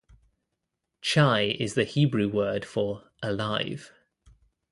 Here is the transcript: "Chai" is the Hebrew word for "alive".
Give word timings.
"Chai" 1.03 1.55
is 1.59 1.75
the 1.75 1.83
Hebrew 1.83 2.27
word 2.27 2.65
for 2.65 3.11
"alive". 3.21 3.93